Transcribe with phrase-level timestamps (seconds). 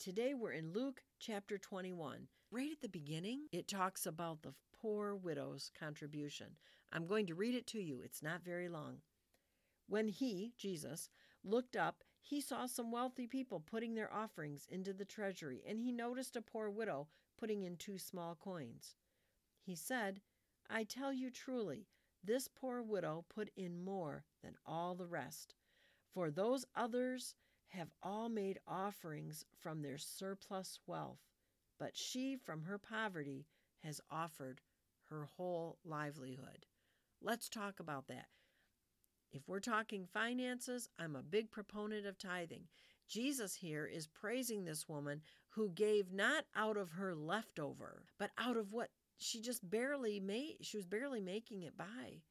[0.00, 2.26] Today we're in Luke chapter 21.
[2.50, 6.56] Right at the beginning, it talks about the poor widow's contribution.
[6.90, 9.02] I'm going to read it to you, it's not very long.
[9.90, 11.10] When he, Jesus,
[11.44, 15.92] looked up, he saw some wealthy people putting their offerings into the treasury, and he
[15.92, 17.08] noticed a poor widow
[17.38, 18.96] putting in two small coins.
[19.60, 20.22] He said,
[20.70, 21.88] I tell you truly,
[22.24, 25.56] this poor widow put in more than all the rest,
[26.14, 27.34] for those others
[27.70, 31.20] have all made offerings from their surplus wealth,
[31.78, 33.46] but she from her poverty
[33.82, 34.60] has offered
[35.08, 36.66] her whole livelihood.
[37.22, 38.26] Let's talk about that.
[39.32, 42.64] If we're talking finances, I'm a big proponent of tithing.
[43.08, 48.56] Jesus here is praising this woman who gave not out of her leftover, but out
[48.56, 50.56] of what she just barely made.
[50.62, 52.22] She was barely making it by.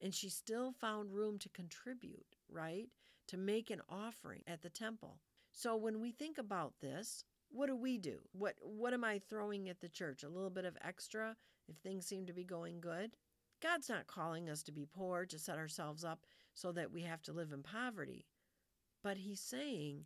[0.00, 2.88] And she still found room to contribute, right?
[3.28, 5.18] To make an offering at the temple.
[5.50, 8.18] So when we think about this, what do we do?
[8.32, 10.22] What what am I throwing at the church?
[10.22, 11.36] A little bit of extra
[11.68, 13.16] if things seem to be going good?
[13.62, 17.22] God's not calling us to be poor, to set ourselves up so that we have
[17.22, 18.26] to live in poverty.
[19.02, 20.04] But He's saying,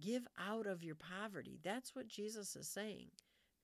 [0.00, 1.58] give out of your poverty.
[1.62, 3.08] That's what Jesus is saying.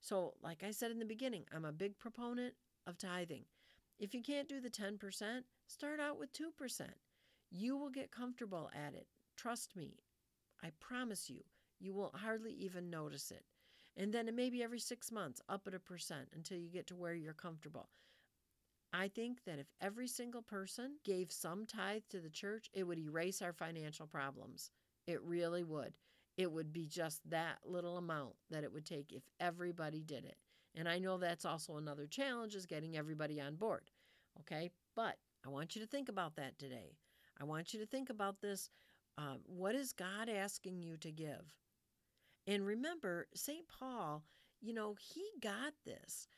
[0.00, 2.54] So, like I said in the beginning, I'm a big proponent
[2.86, 3.44] of tithing.
[3.98, 4.98] If you can't do the 10%,
[5.68, 6.80] start out with 2%.
[7.54, 9.06] You will get comfortable at it.
[9.36, 9.98] Trust me.
[10.62, 11.40] I promise you,
[11.78, 13.44] you will hardly even notice it.
[13.94, 17.14] And then maybe every six months, up at a percent until you get to where
[17.14, 17.90] you're comfortable.
[18.94, 22.98] I think that if every single person gave some tithe to the church, it would
[22.98, 24.70] erase our financial problems.
[25.06, 25.92] It really would.
[26.38, 30.36] It would be just that little amount that it would take if everybody did it.
[30.74, 33.90] And I know that's also another challenge is getting everybody on board.
[34.40, 34.70] Okay?
[34.96, 36.96] But I want you to think about that today.
[37.42, 38.70] I want you to think about this.
[39.18, 41.56] Um, what is God asking you to give?
[42.46, 43.66] And remember, St.
[43.66, 44.22] Paul,
[44.60, 46.28] you know, he got this.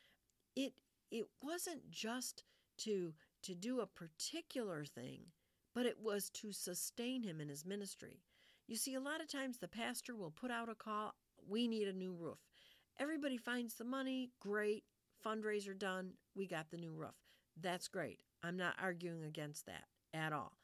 [0.57, 0.73] It
[1.11, 2.45] it wasn't just
[2.79, 5.27] to to do a particular thing,
[5.75, 8.23] but it was to sustain him in his ministry.
[8.67, 11.15] You see, a lot of times the pastor will put out a call,
[11.47, 12.39] we need a new roof.
[12.99, 14.85] Everybody finds the money, great,
[15.25, 17.15] fundraiser done, we got the new roof.
[17.61, 18.21] That's great.
[18.43, 20.57] I'm not arguing against that at all.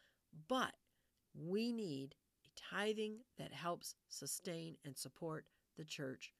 [0.48, 0.74] But
[1.34, 2.14] we need
[2.44, 5.46] a tithing that helps sustain and support
[5.76, 6.32] the church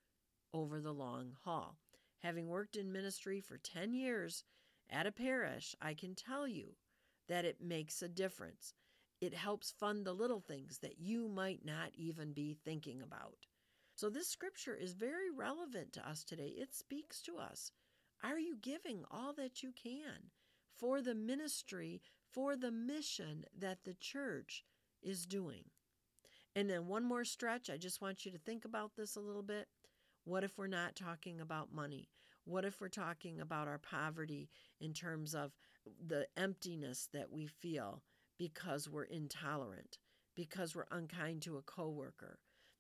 [0.53, 1.79] over the long haul.
[2.23, 4.45] Having worked in ministry for 10 years
[4.91, 6.77] at a parish, I can tell you
[7.29, 8.75] that it makes a difference.
[9.21, 13.47] It helps fund the little things that you might not even be thinking about.
[13.95, 16.55] So, this scripture is very relevant to us today.
[16.57, 17.71] It speaks to us.
[18.23, 20.31] Are you giving all that you can
[20.77, 22.01] for the ministry,
[22.33, 24.65] for the mission that the church
[25.03, 25.65] is doing?
[26.57, 27.71] And then, one more stretch.
[27.71, 29.69] I just want you to think about this a little bit.
[30.25, 32.09] What if we're not talking about money?
[32.45, 34.49] What if we're talking about our poverty
[34.81, 35.53] in terms of
[36.05, 38.03] the emptiness that we feel
[38.39, 39.99] because we're intolerant,
[40.35, 42.39] because we're unkind to a coworker?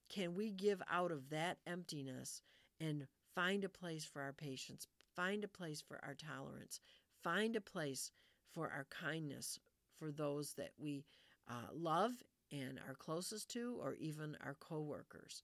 [0.09, 2.43] Can we give out of that emptiness
[2.81, 6.81] and find a place for our patience, find a place for our tolerance,
[7.23, 8.11] find a place
[8.53, 9.59] for our kindness
[9.99, 11.05] for those that we
[11.49, 12.13] uh, love
[12.53, 15.43] and are closest to, or even our coworkers?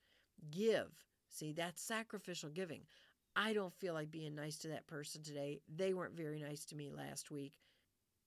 [0.50, 0.92] Give
[1.36, 2.82] See, that's sacrificial giving.
[3.34, 5.60] I don't feel like being nice to that person today.
[5.68, 7.60] They weren't very nice to me last week.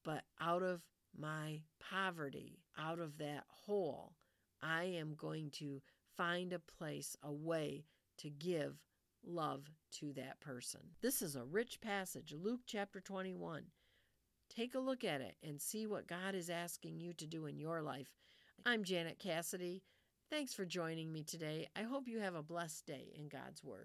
[0.03, 0.85] But out of
[1.17, 4.13] my poverty, out of that hole,
[4.61, 5.81] I am going to
[6.15, 7.85] find a place, a way
[8.19, 8.77] to give
[9.25, 10.81] love to that person.
[11.01, 13.63] This is a rich passage, Luke chapter 21.
[14.59, 17.59] Take a look at it and see what God is asking you to do in
[17.59, 18.09] your life.
[18.65, 19.83] I'm Janet Cassidy.
[20.29, 21.69] Thanks for joining me today.
[21.77, 23.77] I hope you have a blessed day in God's Word.